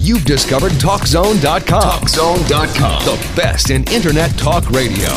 You've 0.00 0.24
discovered 0.24 0.72
TalkZone.com. 0.72 1.82
TalkZone.com. 1.82 3.04
The 3.04 3.32
best 3.34 3.70
in 3.70 3.82
Internet 3.92 4.30
talk 4.38 4.70
radio. 4.70 5.08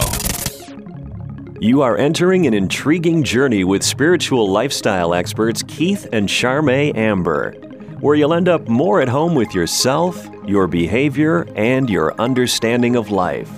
You 1.60 1.84
are 1.84 1.98
entering 1.98 2.48
an 2.48 2.56
intriguing 2.56 3.24
journey 3.24 3.64
with 3.64 3.84
spiritual 3.84 4.50
lifestyle 4.50 5.14
experts 5.14 5.62
Keith 5.68 6.08
and 6.12 6.28
Charme 6.28 6.70
Amber, 6.70 7.52
where 8.00 8.16
you'll 8.16 8.34
end 8.34 8.50
up 8.50 8.68
more 8.68 9.02
at 9.02 9.08
home 9.08 9.36
with 9.36 9.54
yourself, 9.54 10.28
your 10.48 10.66
behavior, 10.66 11.48
and 11.56 11.88
your 11.88 12.20
understanding 12.20 12.96
of 12.96 13.12
life. 13.12 13.52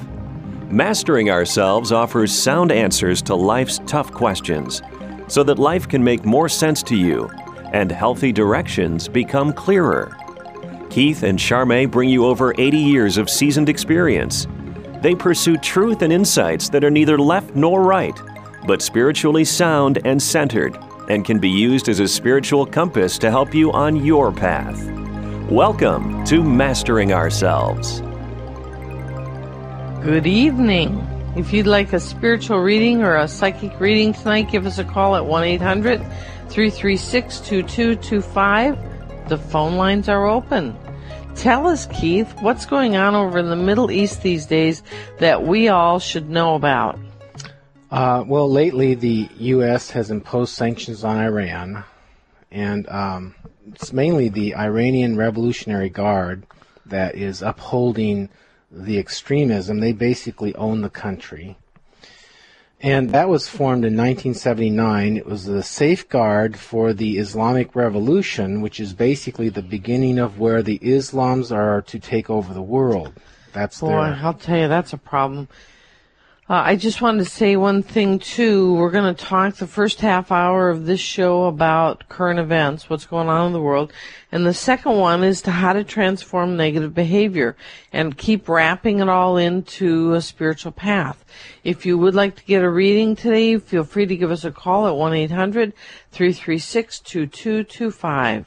Mastering 0.70 1.30
Ourselves 1.30 1.94
offers 1.94 2.34
sound 2.34 2.70
answers 2.70 3.22
to 3.22 3.34
life's 3.34 3.80
tough 3.86 4.12
questions 4.12 4.82
so 5.30 5.42
that 5.44 5.58
life 5.58 5.88
can 5.88 6.04
make 6.04 6.26
more 6.26 6.50
sense 6.50 6.84
to 6.84 6.98
you 6.98 7.30
and 7.72 7.90
healthy 7.92 8.34
directions 8.34 9.08
become 9.08 9.54
clearer. 9.54 10.16
Keith 10.94 11.24
and 11.24 11.40
Charme 11.40 11.90
bring 11.90 12.08
you 12.08 12.28
over 12.28 12.54
80 12.56 12.78
years 12.78 13.18
of 13.18 13.28
seasoned 13.28 13.68
experience. 13.68 14.46
They 15.02 15.16
pursue 15.16 15.58
truth 15.58 16.04
and 16.04 16.14
insights 16.14 16.70
that 16.70 16.84
are 16.84 16.92
neither 16.92 17.18
left 17.18 17.56
nor 17.56 17.82
right, 17.82 18.16
but 18.68 18.80
spiritually 18.80 19.44
sound 19.44 19.98
and 20.06 20.22
centered, 20.22 20.78
and 21.10 21.26
can 21.26 21.40
be 21.40 21.50
used 21.50 21.90
as 21.90 22.00
a 22.00 22.08
spiritual 22.08 22.68
compass 22.68 23.18
to 23.18 23.32
help 23.32 23.56
you 23.56 23.72
on 23.72 24.06
your 24.06 24.32
path. 24.32 24.88
Welcome 25.50 26.24
to 26.26 26.44
Mastering 26.44 27.12
Ourselves. 27.12 28.02
Good 30.04 30.28
evening. 30.28 31.00
If 31.36 31.52
you'd 31.52 31.66
like 31.66 31.92
a 31.94 32.00
spiritual 32.00 32.60
reading 32.60 33.02
or 33.02 33.16
a 33.16 33.28
psychic 33.28 33.80
reading 33.80 34.14
tonight, 34.14 34.52
give 34.52 34.68
us 34.68 34.78
a 34.78 34.84
call 34.84 35.16
at 35.16 35.26
1 35.26 35.44
800 35.44 36.02
336 36.50 37.40
2225. 37.40 38.78
The 39.28 39.38
phone 39.40 39.78
lines 39.78 40.08
are 40.08 40.28
open. 40.28 40.78
Tell 41.36 41.68
us, 41.68 41.88
Keith, 41.88 42.32
what's 42.42 42.66
going 42.66 42.96
on 42.96 43.16
over 43.16 43.38
in 43.38 43.50
the 43.50 43.56
Middle 43.56 43.92
East 43.92 44.22
these 44.22 44.46
days 44.46 44.82
that 45.20 45.44
we 45.44 45.68
all 45.68 46.00
should 46.00 46.30
know 46.30 46.56
about? 46.56 46.98
Uh, 47.92 48.24
well, 48.26 48.50
lately 48.50 48.96
the 48.96 49.28
U.S. 49.38 49.92
has 49.92 50.10
imposed 50.10 50.54
sanctions 50.54 51.04
on 51.04 51.18
Iran, 51.18 51.84
and 52.50 52.88
um, 52.90 53.36
it's 53.68 53.92
mainly 53.92 54.30
the 54.30 54.56
Iranian 54.56 55.18
Revolutionary 55.18 55.90
Guard 55.90 56.46
that 56.86 57.16
is 57.16 57.42
upholding 57.42 58.30
the 58.72 58.98
extremism. 58.98 59.80
They 59.80 59.92
basically 59.92 60.56
own 60.56 60.82
the 60.82 60.90
country. 60.90 61.58
And 62.84 63.12
that 63.12 63.30
was 63.30 63.48
formed 63.48 63.86
in 63.86 63.96
1979. 63.96 65.16
It 65.16 65.26
was 65.26 65.46
the 65.46 65.64
safeguard 65.64 66.58
for 66.58 66.92
the 66.92 67.18
Islamic 67.18 67.76
Revolution, 67.78 68.60
which 68.60 68.78
is 68.82 68.94
basically 68.94 69.48
the 69.48 69.62
beginning 69.62 70.20
of 70.20 70.38
where 70.38 70.62
the 70.62 70.80
Islams 70.80 71.56
are 71.56 71.82
to 71.84 71.98
take 71.98 72.30
over 72.30 72.54
the 72.54 72.62
world. 72.62 73.14
That's 73.54 73.80
Boy, 73.80 73.88
their. 73.88 74.20
I'll 74.22 74.34
tell 74.34 74.58
you, 74.58 74.68
that's 74.68 74.92
a 74.92 74.98
problem. 74.98 75.48
Uh, 76.50 76.62
I 76.66 76.76
just 76.76 77.02
wanted 77.02 77.20
to 77.20 77.30
say 77.30 77.56
one 77.56 77.84
thing 77.84 78.20
too. 78.20 78.74
We're 78.74 78.92
going 78.92 79.16
to 79.16 79.26
talk 79.26 79.56
the 79.56 79.66
first 79.66 80.02
half 80.02 80.30
hour 80.30 80.70
of 80.70 80.86
this 80.86 81.00
show 81.00 81.46
about 81.46 82.10
current 82.10 82.38
events, 82.38 82.90
what's 82.90 83.06
going 83.06 83.30
on 83.30 83.48
in 83.48 83.54
the 83.54 83.62
world, 83.62 83.94
and 84.30 84.46
the 84.46 84.54
second 84.54 84.98
one 84.98 85.24
is 85.24 85.42
to 85.44 85.52
how 85.52 85.72
to 85.72 85.86
transform 85.86 86.58
negative 86.58 86.94
behavior 86.94 87.56
and 87.94 88.18
keep 88.18 88.50
wrapping 88.50 89.00
it 89.00 89.08
all 89.08 89.38
into 89.38 90.14
a 90.16 90.22
spiritual 90.22 90.74
path. 90.74 91.24
If 91.64 91.86
you 91.86 91.98
would 91.98 92.14
like 92.14 92.36
to 92.36 92.44
get 92.44 92.62
a 92.62 92.70
reading 92.70 93.16
today, 93.16 93.58
feel 93.58 93.86
free 93.86 94.06
to 94.06 94.18
give 94.18 94.30
us 94.30 94.44
a 94.44 94.52
call 94.52 94.86
at 94.86 94.96
1-800-336-2225. 96.12 98.46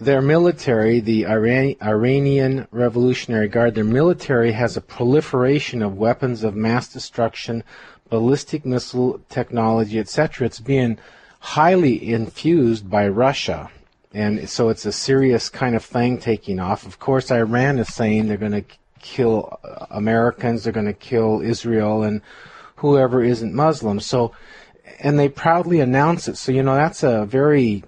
Their 0.00 0.20
military, 0.20 1.00
the 1.00 1.26
Iran- 1.26 1.76
Iranian 1.82 2.66
Revolutionary 2.70 3.48
Guard, 3.48 3.74
their 3.74 3.84
military 3.84 4.52
has 4.52 4.76
a 4.76 4.80
proliferation 4.80 5.82
of 5.82 5.96
weapons 5.96 6.44
of 6.44 6.54
mass 6.54 6.88
destruction, 6.92 7.64
ballistic 8.08 8.64
missile 8.64 9.20
technology, 9.28 9.98
etc. 9.98 10.46
It's 10.46 10.60
being 10.60 10.98
highly 11.40 12.12
infused 12.12 12.90
by 12.90 13.08
Russia. 13.08 13.70
And 14.12 14.48
so 14.48 14.68
it's 14.68 14.86
a 14.86 14.92
serious 14.92 15.48
kind 15.48 15.76
of 15.76 15.84
thing 15.84 16.18
taking 16.18 16.58
off. 16.58 16.84
Of 16.84 16.98
course, 16.98 17.30
Iran 17.30 17.78
is 17.78 17.94
saying 17.94 18.26
they're 18.26 18.36
going 18.36 18.52
to 18.52 18.64
kill 19.00 19.58
uh, 19.64 19.86
Americans, 19.90 20.64
they're 20.64 20.72
going 20.72 20.86
to 20.86 20.92
kill 20.92 21.40
Israel 21.40 22.02
and 22.02 22.20
whoever 22.76 23.22
isn't 23.22 23.54
Muslim. 23.54 24.00
So, 24.00 24.32
and 24.98 25.18
they 25.18 25.28
proudly 25.28 25.80
announce 25.80 26.28
it. 26.28 26.36
So, 26.36 26.52
you 26.52 26.62
know, 26.62 26.74
that's 26.74 27.02
a 27.02 27.24
very 27.24 27.84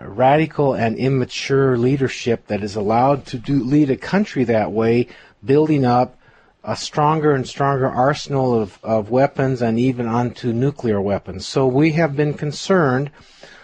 radical 0.00 0.74
and 0.74 0.96
immature 0.96 1.78
leadership 1.78 2.46
that 2.48 2.62
is 2.62 2.76
allowed 2.76 3.24
to 3.26 3.38
do, 3.38 3.62
lead 3.64 3.90
a 3.90 3.96
country 3.96 4.44
that 4.44 4.72
way, 4.72 5.08
building 5.44 5.84
up 5.84 6.18
a 6.64 6.76
stronger 6.76 7.32
and 7.32 7.46
stronger 7.46 7.88
arsenal 7.88 8.60
of, 8.60 8.78
of 8.82 9.10
weapons 9.10 9.62
and 9.62 9.78
even 9.78 10.06
onto 10.06 10.52
nuclear 10.52 11.00
weapons. 11.00 11.46
So 11.46 11.66
we 11.66 11.92
have 11.92 12.16
been 12.16 12.34
concerned. 12.34 13.10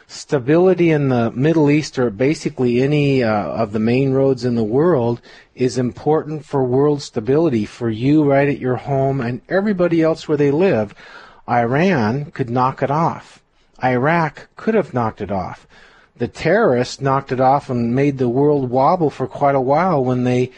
Stability 0.06 0.90
in 0.90 1.08
the 1.08 1.30
Middle 1.30 1.70
East, 1.70 1.98
or 1.98 2.10
basically 2.10 2.82
any 2.82 3.22
uh, 3.22 3.32
of 3.32 3.72
the 3.72 3.78
main 3.78 4.12
roads 4.12 4.44
in 4.44 4.56
the 4.56 4.62
world, 4.62 5.22
is 5.54 5.78
important 5.78 6.44
for 6.44 6.62
world 6.64 7.00
stability 7.00 7.64
for 7.64 7.88
you 7.88 8.22
right 8.22 8.48
at 8.48 8.58
your 8.58 8.76
home 8.76 9.22
and 9.22 9.40
everybody 9.48 10.02
else 10.02 10.28
where 10.28 10.36
they 10.36 10.50
live. 10.50 10.94
Iran 11.48 12.30
could 12.30 12.50
knock 12.50 12.82
it 12.82 12.90
off. 12.90 13.42
Iraq 13.82 14.48
could 14.54 14.74
have 14.74 14.92
knocked 14.92 15.22
it 15.22 15.30
off 15.30 15.66
the 16.16 16.28
terrorists 16.28 17.00
knocked 17.00 17.32
it 17.32 17.40
off 17.40 17.70
and 17.70 17.94
made 17.94 18.18
the 18.18 18.28
world 18.28 18.70
wobble 18.70 19.10
for 19.10 19.26
quite 19.26 19.54
a 19.54 19.60
while 19.60 20.04
when 20.04 20.24
they 20.24 20.50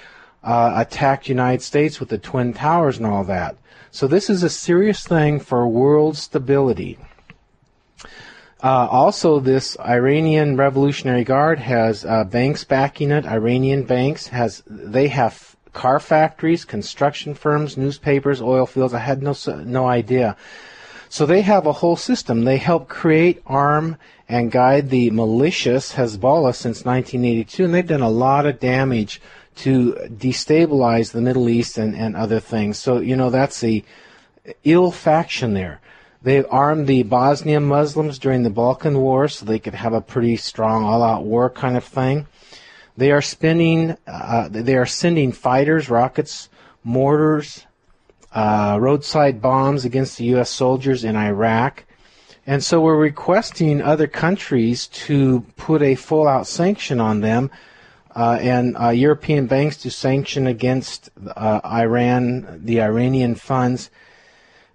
uh, 0.42 0.74
attacked 0.76 1.28
United 1.28 1.62
States 1.62 2.00
with 2.00 2.08
the 2.08 2.18
twin 2.18 2.52
towers 2.52 2.98
and 2.98 3.06
all 3.06 3.24
that. 3.24 3.56
So 3.90 4.06
this 4.06 4.28
is 4.28 4.42
a 4.42 4.50
serious 4.50 5.06
thing 5.06 5.40
for 5.40 5.66
world 5.68 6.16
stability. 6.16 6.98
Uh, 8.62 8.88
also, 8.90 9.40
this 9.40 9.78
Iranian 9.78 10.56
Revolutionary 10.56 11.22
Guard 11.22 11.58
has 11.58 12.04
uh, 12.04 12.24
banks 12.24 12.64
backing 12.64 13.10
it. 13.10 13.26
Iranian 13.26 13.84
banks 13.84 14.28
has 14.28 14.62
they 14.66 15.08
have 15.08 15.54
car 15.74 16.00
factories, 16.00 16.64
construction 16.64 17.34
firms, 17.34 17.76
newspapers, 17.76 18.40
oil 18.40 18.64
fields. 18.64 18.94
I 18.94 19.00
had 19.00 19.22
no 19.22 19.34
no 19.64 19.86
idea. 19.86 20.36
So 21.10 21.26
they 21.26 21.42
have 21.42 21.66
a 21.66 21.72
whole 21.72 21.96
system. 21.96 22.44
They 22.44 22.56
help 22.56 22.88
create, 22.88 23.42
arm, 23.46 23.96
and 24.28 24.50
guide 24.50 24.90
the 24.90 25.10
malicious 25.10 25.94
Hezbollah 25.94 26.54
since 26.54 26.84
1982, 26.84 27.64
and 27.64 27.74
they've 27.74 27.86
done 27.86 28.00
a 28.00 28.08
lot 28.08 28.46
of 28.46 28.60
damage 28.60 29.20
to 29.56 29.92
destabilize 30.10 31.12
the 31.12 31.20
Middle 31.20 31.48
East 31.48 31.78
and, 31.78 31.94
and 31.94 32.16
other 32.16 32.40
things. 32.40 32.78
So, 32.78 32.98
you 32.98 33.16
know, 33.16 33.30
that's 33.30 33.60
the 33.60 33.84
ill 34.64 34.90
faction 34.90 35.54
there. 35.54 35.80
They 36.22 36.42
armed 36.44 36.86
the 36.86 37.02
Bosnian 37.02 37.64
Muslims 37.64 38.18
during 38.18 38.42
the 38.42 38.50
Balkan 38.50 38.98
War 38.98 39.28
so 39.28 39.44
they 39.44 39.58
could 39.58 39.74
have 39.74 39.92
a 39.92 40.00
pretty 40.00 40.36
strong 40.36 40.84
all-out 40.84 41.24
war 41.24 41.50
kind 41.50 41.76
of 41.76 41.84
thing. 41.84 42.26
They 42.96 43.10
are 43.10 43.20
spending, 43.20 43.96
uh, 44.06 44.48
they 44.50 44.76
are 44.76 44.86
sending 44.86 45.32
fighters, 45.32 45.90
rockets, 45.90 46.48
mortars, 46.82 47.66
uh, 48.32 48.78
roadside 48.80 49.42
bombs 49.42 49.84
against 49.84 50.16
the 50.16 50.24
U.S. 50.26 50.50
soldiers 50.50 51.04
in 51.04 51.14
Iraq. 51.14 51.84
And 52.46 52.62
so 52.62 52.80
we're 52.80 52.96
requesting 52.96 53.80
other 53.80 54.06
countries 54.06 54.86
to 54.88 55.40
put 55.56 55.80
a 55.80 55.94
full 55.94 56.28
out 56.28 56.46
sanction 56.46 57.00
on 57.00 57.20
them 57.20 57.50
uh, 58.14 58.38
and 58.40 58.76
uh, 58.76 58.90
European 58.90 59.46
banks 59.46 59.78
to 59.78 59.90
sanction 59.90 60.46
against 60.46 61.10
uh, 61.34 61.60
Iran, 61.64 62.60
the 62.62 62.82
Iranian 62.82 63.34
funds. 63.34 63.90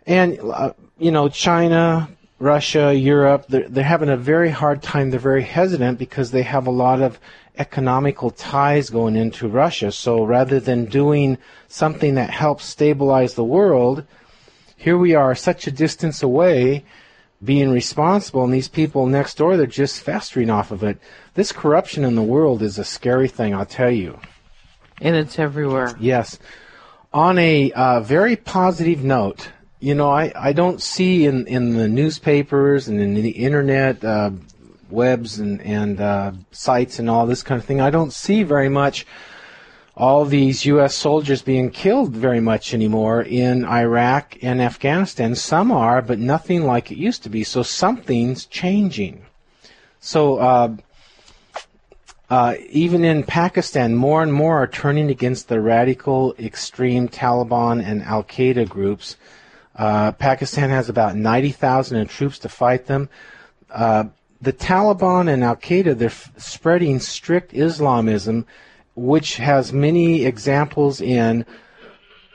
And, 0.08 0.40
uh, 0.40 0.74
you 0.98 1.12
know, 1.12 1.30
China, 1.30 2.10
Russia, 2.40 2.94
Europe, 2.94 3.46
they're, 3.50 3.70
they're 3.70 3.84
having 3.84 4.10
a 4.10 4.18
very 4.18 4.50
hard 4.50 4.82
time. 4.82 5.12
They're 5.12 5.20
very 5.20 5.44
hesitant 5.44 6.00
because 6.00 6.32
they 6.32 6.44
have 6.44 6.66
a 6.66 6.72
lot 6.72 7.02
of 7.02 7.20
economical 7.58 8.32
ties 8.32 8.90
going 8.90 9.16
into 9.16 9.48
Russia. 9.48 9.92
So 9.92 10.24
rather 10.24 10.60
than 10.60 10.86
doing 10.86 11.38
something 11.68 12.16
that 12.16 12.32
helps 12.32 12.66
stabilize 12.66 13.36
the 13.36 13.44
world, 13.44 14.06
here 14.76 14.98
we 14.98 15.14
are 15.14 15.36
such 15.36 15.68
a 15.68 15.72
distance 15.72 16.24
away 16.24 16.84
being 17.44 17.70
responsible, 17.70 18.44
and 18.44 18.54
these 18.54 18.68
people 18.68 19.06
next 19.06 19.38
door, 19.38 19.56
they're 19.56 19.66
just 19.66 20.02
festering 20.02 20.50
off 20.50 20.72
of 20.72 20.84
it. 20.84 21.00
This 21.36 21.52
corruption 21.52 22.04
in 22.04 22.16
the 22.16 22.22
world 22.24 22.62
is 22.62 22.78
a 22.78 22.84
scary 22.84 23.28
thing, 23.28 23.54
I'll 23.54 23.66
tell 23.66 23.92
you. 23.92 24.20
And 25.02 25.16
it's 25.16 25.40
everywhere. 25.40 25.96
Yes. 26.00 26.38
On 27.14 27.38
a 27.38 27.72
uh, 27.72 28.02
very 28.02 28.36
positive 28.36 29.04
note, 29.04 29.50
you 29.80 29.96
know, 29.96 30.10
I, 30.10 30.32
I 30.36 30.54
don't 30.54 30.82
see 30.82 31.26
in, 31.26 31.48
in 31.48 31.78
the 31.78 31.88
newspapers 31.88 32.90
and 32.90 33.00
in 33.00 33.14
the 33.14 33.30
internet 33.30 34.04
uh, 34.04 34.32
webs 34.90 35.40
and, 35.40 35.62
and 35.62 36.02
uh, 36.02 36.34
sites 36.52 37.00
and 37.00 37.10
all 37.10 37.26
this 37.26 37.44
kind 37.44 37.60
of 37.60 37.66
thing, 37.66 37.80
I 37.80 37.90
don't 37.90 38.12
see 38.12 38.44
very 38.44 38.70
much 38.70 39.06
all 40.00 40.26
these 40.26 40.66
U.S. 40.66 40.96
soldiers 40.96 41.42
being 41.42 41.70
killed 41.70 42.16
very 42.16 42.40
much 42.40 42.74
anymore 42.74 43.22
in 43.22 43.66
Iraq 43.66 44.38
and 44.42 44.62
Afghanistan. 44.62 45.36
Some 45.36 45.72
are, 45.72 46.02
but 46.02 46.18
nothing 46.18 46.64
like 46.64 46.90
it 46.90 46.98
used 46.98 47.22
to 47.24 47.30
be. 47.30 47.44
So 47.44 47.62
something's 47.62 48.46
changing. 48.46 49.26
So 50.00 50.38
uh, 50.38 50.78
Uh, 52.30 52.54
even 52.70 53.04
in 53.04 53.24
Pakistan, 53.24 53.96
more 53.96 54.22
and 54.22 54.32
more 54.32 54.62
are 54.62 54.68
turning 54.68 55.10
against 55.10 55.48
the 55.48 55.60
radical, 55.60 56.36
extreme 56.38 57.10
Taliban 57.10 57.84
and 57.84 58.04
Al 58.04 58.24
Qaeda 58.24 58.70
groups. 58.70 59.18
Uh, 59.76 60.12
Pakistan 60.12 60.70
has 60.70 60.90
about 60.90 61.16
90,000 61.16 62.08
troops 62.08 62.38
to 62.40 62.50
fight 62.50 62.86
them. 62.86 63.10
Uh, 63.72 64.04
the 64.40 64.54
Taliban 64.54 65.28
and 65.28 65.44
Al 65.44 65.56
Qaeda, 65.56 65.98
they're 65.98 66.10
f- 66.10 66.32
spreading 66.38 67.00
strict 67.00 67.52
Islamism, 67.52 68.46
which 68.96 69.38
has 69.38 69.72
many 69.72 70.26
examples 70.26 71.02
in 71.02 71.46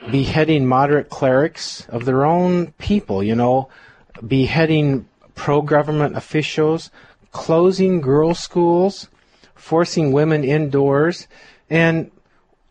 beheading 0.09 0.65
moderate 0.65 1.09
clerics 1.09 1.87
of 1.89 2.05
their 2.05 2.25
own 2.25 2.71
people, 2.73 3.23
you 3.23 3.35
know, 3.35 3.69
beheading 4.25 5.07
pro 5.33 5.61
government 5.61 6.15
officials, 6.15 6.91
closing 7.31 8.01
girls' 8.01 8.39
schools, 8.39 9.09
forcing 9.55 10.11
women 10.11 10.43
indoors. 10.43 11.27
And 11.69 12.11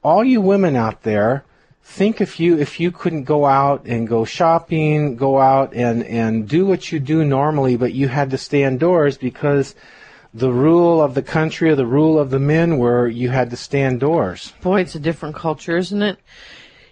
all 0.02 0.24
you 0.24 0.40
women 0.40 0.76
out 0.76 1.02
there, 1.02 1.44
think 1.82 2.20
if 2.20 2.40
you 2.40 2.58
if 2.58 2.80
you 2.80 2.90
couldn't 2.90 3.24
go 3.24 3.44
out 3.44 3.84
and 3.84 4.08
go 4.08 4.24
shopping, 4.24 5.16
go 5.16 5.38
out 5.38 5.74
and 5.74 6.02
and 6.04 6.48
do 6.48 6.64
what 6.66 6.90
you 6.90 6.98
do 6.98 7.24
normally, 7.24 7.76
but 7.76 7.92
you 7.92 8.08
had 8.08 8.30
to 8.30 8.38
stay 8.38 8.62
indoors 8.62 9.18
because 9.18 9.74
the 10.34 10.52
rule 10.52 11.00
of 11.00 11.14
the 11.14 11.22
country 11.22 11.70
or 11.70 11.76
the 11.76 11.86
rule 11.86 12.18
of 12.18 12.30
the 12.30 12.40
men 12.40 12.76
were 12.76 13.06
you 13.06 13.30
had 13.30 13.50
to 13.50 13.56
stay 13.56 13.82
indoors. 13.82 14.52
Boy, 14.60 14.80
it's 14.80 14.96
a 14.96 15.00
different 15.00 15.36
culture, 15.36 15.76
isn't 15.76 16.02
it? 16.02 16.18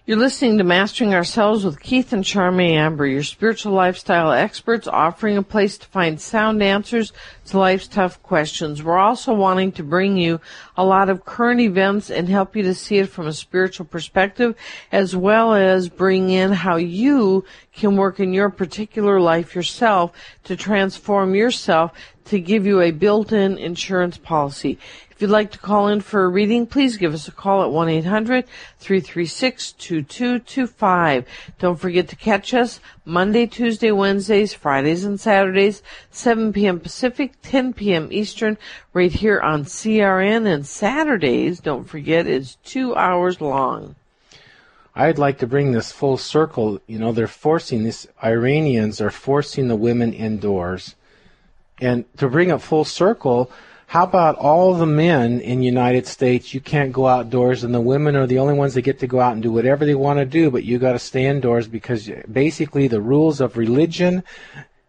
You're 0.05 0.19
listening 0.19 0.59
to 0.59 0.65
Mastering 0.65 1.15
Ourselves 1.15 1.65
with 1.65 1.79
Keith 1.79 2.13
and 2.13 2.25
Charmaine 2.25 2.75
Amber, 2.75 3.07
your 3.07 3.23
spiritual 3.23 3.73
lifestyle 3.73 4.33
experts 4.33 4.89
offering 4.89 5.37
a 5.37 5.45
place 5.45 5.79
to 5.79 5.87
find 5.87 6.21
sound 6.21 6.61
answers 6.61 7.13
to 7.47 7.59
life's 7.59 7.87
tough 7.87 8.21
questions. 8.21 8.83
We're 8.83 8.99
also 8.99 9.33
wanting 9.33 9.71
to 9.73 9.85
bring 9.85 10.17
you 10.17 10.41
a 10.77 10.85
lot 10.85 11.09
of 11.09 11.25
current 11.25 11.61
events 11.61 12.11
and 12.11 12.29
help 12.29 12.57
you 12.57 12.65
to 12.65 12.75
see 12.75 12.99
it 12.99 13.11
from 13.11 13.29
a 13.29 13.33
spiritual 13.33 13.87
perspective, 13.87 14.57
as 14.91 15.15
well 15.15 15.55
as 15.55 15.89
bring 15.89 16.31
in 16.31 16.51
how 16.51 16.77
you 16.77 17.45
can 17.73 17.97
work 17.97 18.19
in 18.19 18.33
your 18.33 18.51
particular 18.51 19.21
life 19.21 19.55
yourself 19.55 20.11
to 20.43 20.57
transform 20.57 21.37
yourself 21.37 21.93
to 22.27 22.39
give 22.39 22.67
you 22.67 22.81
a 22.81 22.91
built-in 22.91 23.57
insurance 23.59 24.19
policy. 24.19 24.79
If 25.11 25.21
you'd 25.21 25.31
like 25.31 25.51
to 25.53 25.59
call 25.59 25.89
in 25.89 26.01
for 26.01 26.25
a 26.25 26.29
reading, 26.29 26.67
please 26.67 26.97
give 26.97 27.15
us 27.15 27.29
a 27.29 27.33
call 27.33 27.63
at 27.63 27.69
1-800-336-2225. 28.81 31.25
Don't 31.59 31.79
forget 31.79 32.09
to 32.09 32.17
catch 32.17 32.55
us 32.55 32.81
Monday, 33.05 33.47
Tuesday, 33.47 33.93
Wednesdays, 33.93 34.55
Fridays, 34.55 35.05
and 35.05 35.21
Saturdays, 35.21 35.83
7 36.11 36.53
p.m. 36.53 36.81
Pacific, 36.81 37.35
10 37.43 37.75
p.m. 37.75 38.09
Eastern, 38.11 38.59
right 38.93 39.13
here 39.13 39.41
on 39.41 39.65
CRN. 39.65 40.47
And 40.47 40.67
Saturdays, 40.67 41.61
don't 41.61 41.85
forget, 41.85 42.27
is 42.27 42.57
two 42.65 42.97
hours 42.97 43.41
long. 43.41 43.95
I'd 44.95 45.19
like 45.19 45.39
to 45.39 45.47
bring 45.47 45.73
this 45.73 45.91
full 45.91 46.19
circle. 46.19 46.79
You 46.87 46.99
know, 46.99 47.13
they're 47.13 47.27
forcing 47.27 47.85
this. 47.85 48.07
Iranians 48.23 49.01
are 49.01 49.11
forcing 49.11 49.69
the 49.69 49.77
women 49.77 50.13
indoors, 50.13 50.97
and 51.81 52.05
to 52.19 52.29
bring 52.29 52.51
it 52.51 52.59
full 52.61 52.85
circle, 52.85 53.51
how 53.87 54.05
about 54.05 54.37
all 54.37 54.75
the 54.75 54.87
men 54.87 55.41
in 55.41 55.63
United 55.63 56.07
States? 56.07 56.55
You 56.55 56.61
can't 56.61 56.93
go 56.93 57.07
outdoors, 57.07 57.63
and 57.63 57.75
the 57.75 57.81
women 57.81 58.17
are 58.17 58.27
the 58.27 58.39
only 58.39 58.55
ones 58.55 58.73
that 58.73 58.83
get 58.83 59.01
to 59.01 59.07
go 59.07 59.21
out 59.21 59.35
and 59.35 59.43
do 59.43 59.53
whatever 59.53 59.85
they 59.85 59.95
want 59.95 60.19
to 60.19 60.25
do, 60.25 60.51
but 60.51 60.65
you 60.65 60.79
got 60.79 60.93
to 60.93 60.99
stay 60.99 61.27
indoors 61.27 61.69
because 61.69 62.09
basically 62.31 62.89
the 62.89 63.03
rules 63.03 63.41
of 63.41 63.59
religion 63.59 64.23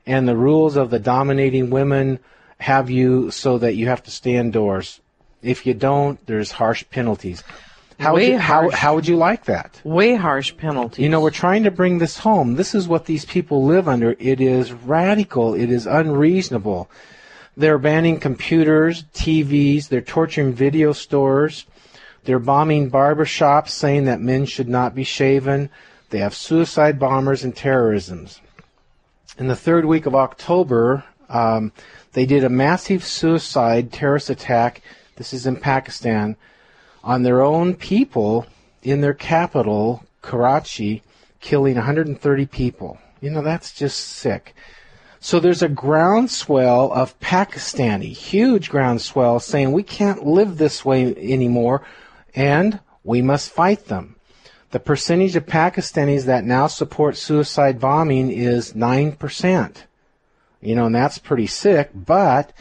and 0.06 0.27
the 0.27 0.38
rules 0.38 0.77
of 0.77 0.89
the 0.89 1.00
dominating 1.00 1.69
women 1.69 2.19
have 2.59 2.89
you 2.89 3.30
so 3.30 3.57
that 3.57 3.75
you 3.75 3.88
have 3.88 4.03
to 4.03 4.12
stay 4.12 4.35
indoors. 4.35 5.01
If 5.41 5.65
you 5.65 5.74
don't, 5.74 6.25
there's 6.25 6.51
harsh 6.51 6.85
penalties. 6.89 7.44
How 8.00 8.13
would, 8.13 8.24
you, 8.24 8.38
how, 8.38 8.69
how 8.69 8.95
would 8.95 9.07
you 9.07 9.16
like 9.16 9.45
that? 9.45 9.80
Way 9.84 10.16
harsh 10.16 10.56
penalties. 10.57 11.04
You 11.04 11.10
know, 11.10 11.22
we're 11.22 11.31
trying 11.31 11.63
to 11.63 11.72
bring 11.72 12.00
this 12.00 12.18
home. 12.18 12.56
This 12.56 12.75
is 12.75 12.88
what 12.88 13.06
these 13.06 13.25
people 13.25 13.66
live 13.66 13.88
under. 13.88 14.16
It 14.19 14.42
is 14.42 14.72
radical. 14.72 15.54
It 15.54 15.69
is 15.69 15.86
unreasonable. 15.86 16.90
They're 17.56 17.78
banning 17.78 18.19
computers, 18.19 19.04
TVs. 19.13 19.88
They're 19.90 20.01
torturing 20.01 20.54
video 20.54 20.92
stores. 20.92 21.66
They're 22.25 22.40
bombing 22.40 22.90
barbershops, 22.90 23.69
saying 23.69 24.06
that 24.06 24.22
men 24.22 24.45
should 24.45 24.69
not 24.69 24.95
be 24.95 25.04
shaven. 25.04 25.69
They 26.10 26.19
have 26.19 26.34
suicide 26.34 27.00
bombers 27.00 27.44
and 27.44 27.56
terrorisms. 27.56 28.40
In 29.38 29.48
the 29.48 29.56
third 29.56 29.86
week 29.86 30.06
of 30.06 30.16
October, 30.16 31.04
um, 31.30 31.72
they 32.13 32.25
did 32.25 32.44
a 32.44 32.50
massive 32.50 33.04
suicide 33.04 33.92
terrorist 33.92 34.30
attack. 34.30 34.81
This 35.16 35.34
is 35.34 35.45
in 35.45 35.57
Pakistan 35.57 36.38
on 37.04 37.24
their 37.24 37.42
own 37.42 37.76
people 37.76 38.46
in 38.82 39.02
their 39.02 39.14
capital, 39.14 40.04
Karachi, 40.22 41.04
killing 41.40 41.76
130 41.76 42.46
people. 42.48 42.98
You 43.22 43.30
know, 43.30 43.42
that's 43.42 43.74
just 43.74 44.00
sick. 44.00 44.56
So 45.20 45.40
there's 45.40 45.62
a 45.62 45.70
groundswell 45.70 46.92
of 46.92 47.18
Pakistani, 47.22 48.12
huge 48.12 48.70
groundswell, 48.70 49.40
saying 49.40 49.72
we 49.72 49.84
can't 49.84 50.26
live 50.26 50.58
this 50.58 50.84
way 50.84 51.16
anymore 51.16 51.82
and 52.36 52.80
we 53.04 53.22
must 53.22 53.52
fight 53.52 53.86
them. 53.86 54.16
The 54.72 54.80
percentage 54.80 55.36
of 55.36 55.46
Pakistanis 55.46 56.26
that 56.26 56.44
now 56.44 56.68
support 56.68 57.16
suicide 57.16 57.80
bombing 57.80 58.32
is 58.32 58.74
9%. 58.74 59.76
You 60.62 60.76
know, 60.76 60.88
and 60.88 60.96
that's 60.96 61.20
pretty 61.20 61.48
sick, 61.48 61.92
but 61.94 62.52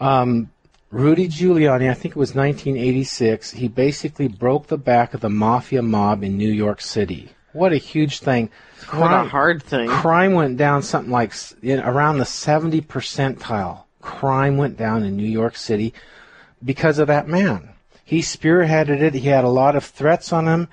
Um, 0.00 0.50
Rudy 0.92 1.26
Giuliani, 1.26 1.90
I 1.90 1.94
think 1.94 2.12
it 2.14 2.18
was 2.18 2.34
1986, 2.34 3.52
he 3.52 3.66
basically 3.66 4.28
broke 4.28 4.66
the 4.66 4.76
back 4.76 5.14
of 5.14 5.22
the 5.22 5.30
mafia 5.30 5.80
mob 5.80 6.22
in 6.22 6.36
New 6.36 6.50
York 6.50 6.82
City. 6.82 7.30
What 7.54 7.72
a 7.72 7.78
huge 7.78 8.20
thing. 8.20 8.50
What 8.90 9.10
a 9.10 9.24
hard 9.24 9.62
thing. 9.62 9.88
Crime 9.88 10.34
went 10.34 10.58
down 10.58 10.82
something 10.82 11.10
like 11.10 11.32
in, 11.62 11.80
around 11.80 12.18
the 12.18 12.26
70 12.26 12.82
percentile. 12.82 13.84
Crime 14.02 14.58
went 14.58 14.76
down 14.76 15.02
in 15.02 15.16
New 15.16 15.28
York 15.28 15.56
City 15.56 15.94
because 16.62 16.98
of 16.98 17.06
that 17.06 17.26
man. 17.26 17.70
He 18.04 18.20
spearheaded 18.20 19.00
it. 19.00 19.14
He 19.14 19.28
had 19.28 19.44
a 19.44 19.48
lot 19.48 19.76
of 19.76 19.84
threats 19.84 20.30
on 20.30 20.46
him. 20.46 20.68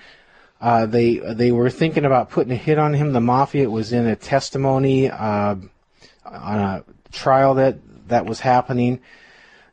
Uh, 0.60 0.86
they 0.86 1.20
they 1.34 1.54
were 1.54 1.70
thinking 1.70 2.04
about 2.04 2.30
putting 2.30 2.52
a 2.52 2.58
hit 2.58 2.78
on 2.78 2.94
him. 2.94 3.14
The 3.14 3.22
mafia 3.22 3.64
it 3.64 3.72
was 3.72 3.94
in 3.94 4.06
a 4.06 4.18
testimony 4.18 5.10
uh, 5.10 5.56
on 6.26 6.60
a 6.60 6.84
trial 7.14 7.54
that 7.54 7.78
that 8.10 8.26
was 8.26 8.42
happening. 8.42 9.00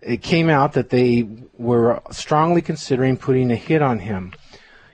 It 0.01 0.23
came 0.23 0.49
out 0.49 0.75
that 0.75 0.91
they 0.91 1.29
were 1.59 2.01
strongly 2.11 2.63
considering 2.63 3.17
putting 3.17 3.51
a 3.51 3.57
hit 3.57 3.83
on 3.83 3.99
him. 3.99 4.33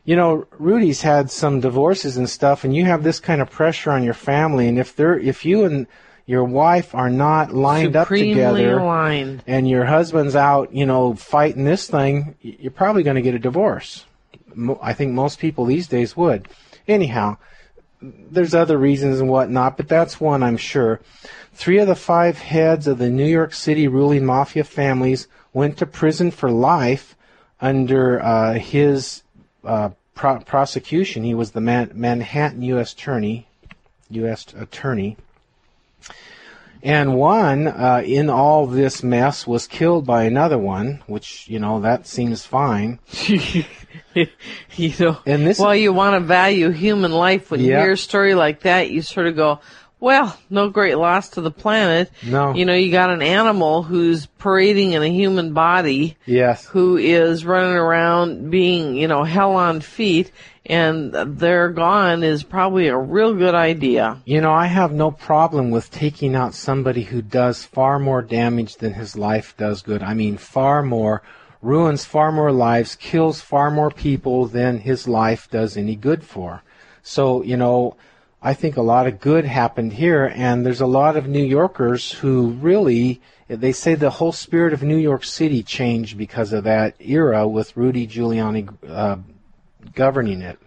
You 0.04 0.16
know, 0.16 0.46
Rudy's 0.58 1.02
had 1.02 1.30
some 1.30 1.60
divorces 1.60 2.16
and 2.16 2.28
stuff, 2.28 2.64
and 2.64 2.74
you 2.74 2.84
have 2.86 3.02
this 3.04 3.20
kind 3.20 3.40
of 3.40 3.50
pressure 3.50 3.90
on 3.92 4.02
your 4.02 4.14
family, 4.14 4.66
and 4.66 4.78
if 4.78 4.96
they're 4.96 5.18
if 5.18 5.44
you 5.44 5.64
and 5.64 5.86
your 6.26 6.44
wife 6.44 6.94
are 6.94 7.10
not 7.10 7.52
lined 7.52 7.94
Supremely 7.94 8.44
up 8.44 8.54
together, 8.54 8.78
aligned. 8.78 9.42
and 9.46 9.68
your 9.68 9.84
husband's 9.84 10.36
out, 10.36 10.72
you 10.72 10.86
know, 10.86 11.14
fighting 11.14 11.64
this 11.64 11.88
thing, 11.88 12.36
you're 12.40 12.70
probably 12.70 13.02
going 13.02 13.16
to 13.16 13.22
get 13.22 13.34
a 13.34 13.38
divorce. 13.38 14.04
I 14.80 14.92
think 14.92 15.12
most 15.12 15.38
people 15.38 15.64
these 15.64 15.86
days 15.88 16.16
would. 16.16 16.48
Anyhow, 16.86 17.38
there's 18.02 18.54
other 18.54 18.76
reasons 18.76 19.20
and 19.20 19.28
whatnot, 19.28 19.76
but 19.76 19.88
that's 19.88 20.20
one 20.20 20.42
I'm 20.42 20.56
sure. 20.56 21.00
Three 21.54 21.78
of 21.78 21.86
the 21.86 21.94
five 21.94 22.38
heads 22.38 22.86
of 22.86 22.98
the 22.98 23.10
New 23.10 23.26
York 23.26 23.54
City 23.54 23.86
ruling 23.86 24.24
mafia 24.24 24.64
families 24.64 25.28
went 25.52 25.76
to 25.78 25.86
prison 25.86 26.30
for 26.30 26.50
life 26.50 27.14
under 27.60 28.20
uh, 28.22 28.54
his 28.54 29.22
uh, 29.64 29.90
pro- 30.14 30.40
prosecution. 30.40 31.22
He 31.22 31.34
was 31.34 31.52
the 31.52 31.60
Man- 31.60 31.92
Manhattan 31.94 32.62
U.S. 32.62 32.92
attorney. 32.92 33.46
U.S. 34.10 34.46
attorney. 34.58 35.16
And 36.82 37.14
one 37.14 37.68
uh, 37.68 38.02
in 38.04 38.28
all 38.28 38.66
this 38.66 39.04
mess 39.04 39.46
was 39.46 39.68
killed 39.68 40.04
by 40.04 40.24
another 40.24 40.58
one, 40.58 41.00
which 41.06 41.48
you 41.48 41.60
know 41.60 41.80
that 41.80 42.08
seems 42.08 42.44
fine. 42.44 42.98
you 44.76 44.92
know, 44.98 45.18
And 45.26 45.46
this- 45.46 45.58
while 45.58 45.76
you 45.76 45.92
want 45.92 46.14
to 46.14 46.20
value 46.20 46.70
human 46.70 47.12
life, 47.12 47.50
when 47.50 47.60
you 47.60 47.76
hear 47.76 47.92
a 47.92 47.96
story 47.96 48.34
like 48.34 48.60
that, 48.60 48.90
you 48.90 49.02
sort 49.02 49.26
of 49.26 49.36
go, 49.36 49.60
well, 50.00 50.36
no 50.50 50.68
great 50.68 50.98
loss 50.98 51.28
to 51.30 51.40
the 51.40 51.52
planet. 51.52 52.10
No. 52.26 52.54
You 52.54 52.64
know, 52.64 52.74
you 52.74 52.90
got 52.90 53.10
an 53.10 53.22
animal 53.22 53.84
who's 53.84 54.26
parading 54.26 54.94
in 54.94 55.02
a 55.02 55.08
human 55.08 55.52
body 55.52 56.16
Yes. 56.26 56.66
who 56.66 56.96
is 56.96 57.44
running 57.44 57.76
around 57.76 58.50
being, 58.50 58.96
you 58.96 59.06
know, 59.06 59.22
hell 59.22 59.52
on 59.54 59.80
feet, 59.80 60.32
and 60.66 61.12
they're 61.38 61.68
gone 61.70 62.24
is 62.24 62.42
probably 62.42 62.88
a 62.88 62.96
real 62.98 63.34
good 63.34 63.54
idea. 63.54 64.18
You 64.24 64.40
know, 64.40 64.52
I 64.52 64.66
have 64.66 64.90
no 64.92 65.12
problem 65.12 65.70
with 65.70 65.88
taking 65.92 66.34
out 66.34 66.54
somebody 66.54 67.02
who 67.04 67.22
does 67.22 67.64
far 67.64 68.00
more 68.00 68.22
damage 68.22 68.76
than 68.78 68.94
his 68.94 69.16
life 69.16 69.54
does 69.56 69.82
good. 69.82 70.02
I 70.02 70.14
mean, 70.14 70.36
far 70.36 70.82
more, 70.82 71.22
ruins 71.62 72.04
far 72.04 72.32
more 72.32 72.52
lives, 72.52 72.96
kills 72.96 73.40
far 73.40 73.70
more 73.70 73.90
people 73.90 74.46
than 74.46 74.78
his 74.78 75.08
life 75.08 75.48
does 75.50 75.76
any 75.76 75.96
good 75.96 76.24
for. 76.24 76.62
So, 77.02 77.42
you 77.42 77.56
know, 77.56 77.96
I 78.42 78.54
think 78.54 78.76
a 78.76 78.82
lot 78.82 79.06
of 79.06 79.20
good 79.20 79.44
happened 79.44 79.92
here, 79.92 80.32
and 80.34 80.66
there's 80.66 80.80
a 80.80 80.86
lot 80.86 81.16
of 81.16 81.28
New 81.28 81.44
Yorkers 81.44 82.10
who 82.10 82.50
really, 82.50 83.22
they 83.48 83.70
say 83.70 83.94
the 83.94 84.10
whole 84.10 84.32
spirit 84.32 84.72
of 84.72 84.82
New 84.82 84.96
York 84.96 85.24
City 85.24 85.62
changed 85.62 86.18
because 86.18 86.52
of 86.52 86.64
that 86.64 86.96
era 86.98 87.46
with 87.46 87.76
Rudy 87.76 88.06
Giuliani 88.08 88.68
uh, 88.88 89.18
governing 89.94 90.42
it. 90.42 90.58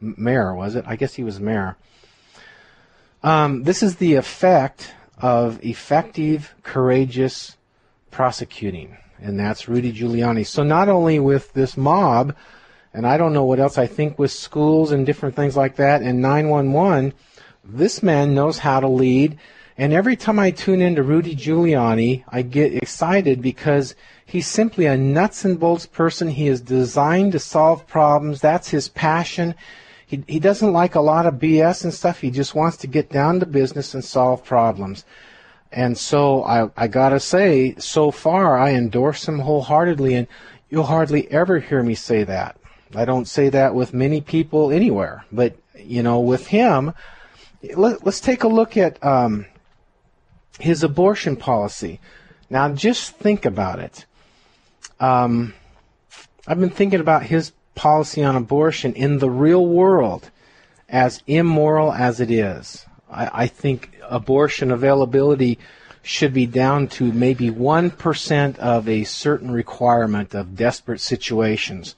Mayor, 0.00 0.54
was 0.54 0.74
it? 0.74 0.84
I 0.86 0.96
guess 0.96 1.14
he 1.14 1.24
was 1.24 1.40
mayor. 1.40 1.76
Um, 3.22 3.64
this 3.64 3.82
is 3.82 3.96
the 3.96 4.14
effect 4.14 4.92
of 5.16 5.64
effective, 5.64 6.54
courageous 6.62 7.56
prosecuting, 8.10 8.96
and 9.20 9.38
that's 9.38 9.68
Rudy 9.68 9.92
Giuliani. 9.92 10.46
So 10.46 10.62
not 10.62 10.88
only 10.88 11.18
with 11.18 11.52
this 11.52 11.76
mob, 11.76 12.34
and 12.92 13.06
I 13.06 13.16
don't 13.16 13.32
know 13.32 13.44
what 13.44 13.60
else, 13.60 13.78
I 13.78 13.86
think 13.86 14.18
with 14.18 14.30
schools 14.30 14.92
and 14.92 15.04
different 15.04 15.36
things 15.36 15.56
like 15.56 15.76
that, 15.76 16.02
and 16.02 16.22
911, 16.22 17.12
this 17.64 18.02
man 18.02 18.34
knows 18.34 18.58
how 18.58 18.80
to 18.80 18.88
lead. 18.88 19.38
And 19.76 19.92
every 19.92 20.16
time 20.16 20.38
I 20.38 20.50
tune 20.50 20.80
into 20.80 21.02
Rudy 21.02 21.36
Giuliani, 21.36 22.24
I 22.28 22.42
get 22.42 22.74
excited 22.74 23.40
because 23.40 23.94
he's 24.26 24.46
simply 24.46 24.86
a 24.86 24.96
nuts 24.96 25.44
and 25.44 25.60
bolts 25.60 25.86
person. 25.86 26.28
He 26.28 26.48
is 26.48 26.60
designed 26.60 27.32
to 27.32 27.38
solve 27.38 27.86
problems. 27.86 28.40
That's 28.40 28.70
his 28.70 28.88
passion. 28.88 29.54
He, 30.04 30.24
he 30.26 30.40
doesn't 30.40 30.72
like 30.72 30.94
a 30.94 31.00
lot 31.00 31.26
of 31.26 31.34
BS 31.34 31.84
and 31.84 31.94
stuff. 31.94 32.20
He 32.20 32.30
just 32.30 32.54
wants 32.54 32.78
to 32.78 32.86
get 32.86 33.10
down 33.10 33.40
to 33.40 33.46
business 33.46 33.94
and 33.94 34.04
solve 34.04 34.42
problems. 34.42 35.04
And 35.70 35.98
so 35.98 36.44
I, 36.44 36.70
I 36.76 36.88
gotta 36.88 37.20
say, 37.20 37.74
so 37.78 38.10
far 38.10 38.58
I 38.58 38.72
endorse 38.72 39.28
him 39.28 39.40
wholeheartedly, 39.40 40.14
and 40.14 40.26
you'll 40.70 40.84
hardly 40.84 41.30
ever 41.30 41.58
hear 41.58 41.82
me 41.82 41.94
say 41.94 42.24
that. 42.24 42.56
I 42.94 43.04
don't 43.04 43.28
say 43.28 43.50
that 43.50 43.74
with 43.74 43.92
many 43.92 44.20
people 44.20 44.70
anywhere, 44.70 45.24
but 45.30 45.56
you 45.76 46.02
know, 46.02 46.20
with 46.20 46.46
him, 46.48 46.94
let, 47.74 48.06
us 48.06 48.20
take 48.20 48.44
a 48.44 48.48
look 48.48 48.76
at 48.76 49.02
um, 49.04 49.46
his 50.58 50.82
abortion 50.82 51.36
policy. 51.36 52.00
Now, 52.50 52.72
just 52.72 53.16
think 53.16 53.44
about 53.44 53.78
it. 53.78 54.06
Um, 55.00 55.54
I've 56.46 56.58
been 56.58 56.70
thinking 56.70 57.00
about 57.00 57.24
his 57.24 57.52
policy 57.74 58.24
on 58.24 58.36
abortion 58.36 58.94
in 58.94 59.18
the 59.18 59.30
real 59.30 59.66
world, 59.66 60.30
as 60.88 61.22
immoral 61.26 61.92
as 61.92 62.20
it 62.20 62.30
is. 62.30 62.86
I, 63.10 63.42
I 63.42 63.46
think 63.46 63.98
abortion 64.08 64.70
availability 64.70 65.58
should 66.02 66.32
be 66.32 66.46
down 66.46 66.88
to 66.88 67.12
maybe 67.12 67.50
1% 67.50 68.58
of 68.58 68.88
a 68.88 69.04
certain 69.04 69.50
requirement 69.50 70.34
of 70.34 70.56
desperate 70.56 71.00
situations. 71.00 71.96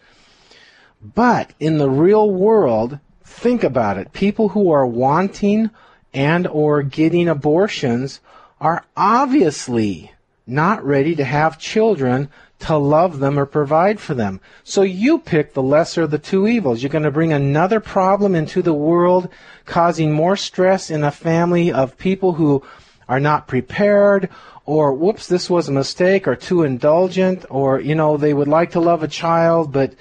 But 1.02 1.52
in 1.61 1.79
the 1.79 1.90
real 1.90 2.31
world, 2.31 2.99
think 3.25 3.62
about 3.62 3.99
it. 3.99 4.12
People 4.12 4.50
who 4.50 4.71
are 4.71 4.87
wanting 4.87 5.71
and 6.12 6.47
or 6.47 6.83
getting 6.83 7.29
abortions 7.29 8.21
are 8.61 8.85
obviously 8.97 10.12
not 10.50 10.85
ready 10.85 11.14
to 11.16 11.25
have 11.25 11.59
children 11.59 12.28
to 12.61 12.76
love 12.76 13.21
them 13.21 13.38
or 13.38 13.47
provide 13.47 13.99
for 13.99 14.14
them. 14.14 14.40
So 14.64 14.83
you 14.83 15.19
pick 15.19 15.54
the 15.54 15.62
lesser 15.62 16.02
of 16.02 16.11
the 16.11 16.19
two 16.19 16.47
evils. 16.47 16.83
You're 16.83 16.90
going 16.90 17.04
to 17.04 17.11
bring 17.11 17.33
another 17.33 17.80
problem 17.80 18.35
into 18.35 18.61
the 18.62 18.75
world, 18.75 19.28
causing 19.64 20.12
more 20.12 20.37
stress 20.37 20.90
in 20.90 21.02
a 21.02 21.11
family 21.11 21.73
of 21.73 21.97
people 21.97 22.35
who 22.35 22.62
are 23.09 23.21
not 23.21 23.49
prepared 23.49 24.28
or 24.66 24.92
whoops, 24.92 25.26
this 25.26 25.50
was 25.50 25.69
a 25.69 25.73
mistake 25.73 26.28
or 26.28 26.37
too 26.37 26.62
indulgent 26.62 27.45
or, 27.50 27.80
you 27.80 27.95
know, 27.95 28.16
they 28.16 28.33
would 28.33 28.47
like 28.47 28.73
to 28.73 28.80
love 28.80 29.02
a 29.02 29.09
child, 29.09 29.73
but 29.73 29.95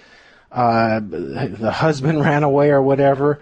uh, 0.51 0.99
the 1.01 1.71
husband 1.71 2.19
ran 2.23 2.43
away 2.43 2.69
or 2.69 2.81
whatever. 2.81 3.41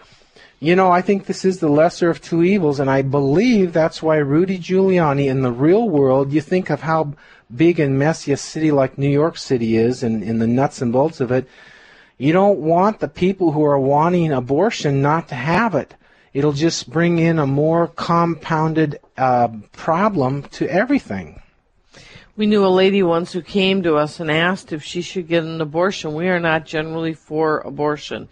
You 0.59 0.75
know, 0.75 0.89
I 0.89 1.01
think 1.01 1.25
this 1.25 1.45
is 1.45 1.59
the 1.59 1.69
lesser 1.69 2.09
of 2.09 2.19
two 2.19 2.43
evils, 2.43 2.79
and 2.79 2.89
I 2.89 3.03
believe 3.03 3.73
that's 3.73 4.01
why 4.01 4.17
Rudy 4.17 4.57
Giuliani 4.57 5.27
in 5.27 5.41
the 5.41 5.51
real 5.51 5.87
world, 5.87 6.33
you 6.33 6.41
think 6.41 6.71
of 6.71 6.81
how 6.81 7.13
big 7.55 7.79
and 7.79 7.99
messy 7.99 8.31
a 8.31 8.37
city 8.37 8.71
like 8.71 8.97
New 8.97 9.09
York 9.09 9.37
City 9.37 9.77
is 9.77 10.01
and 10.01 10.23
in 10.23 10.39
the 10.39 10.47
nuts 10.47 10.81
and 10.81 10.91
bolts 10.91 11.19
of 11.19 11.31
it. 11.31 11.47
You 12.17 12.33
don't 12.33 12.57
want 12.57 12.99
the 12.99 13.07
people 13.07 13.51
who 13.51 13.63
are 13.63 13.79
wanting 13.79 14.31
abortion 14.31 14.99
not 14.99 15.27
to 15.27 15.35
have 15.35 15.75
it. 15.75 15.93
It'll 16.33 16.53
just 16.53 16.89
bring 16.89 17.19
in 17.19 17.37
a 17.37 17.45
more 17.45 17.87
compounded 17.87 18.99
uh, 19.15 19.49
problem 19.73 20.43
to 20.53 20.67
everything. 20.67 21.39
We 22.35 22.47
knew 22.47 22.65
a 22.65 22.67
lady 22.67 23.03
once 23.03 23.31
who 23.31 23.43
came 23.43 23.83
to 23.83 23.95
us 23.95 24.19
and 24.19 24.31
asked 24.31 24.73
if 24.73 24.83
she 24.83 25.01
should 25.03 25.27
get 25.27 25.43
an 25.43 25.61
abortion. 25.61 26.15
We 26.15 26.29
are 26.29 26.39
not 26.39 26.65
generally 26.65 27.13
for 27.13 27.59
abortion. 27.59 28.29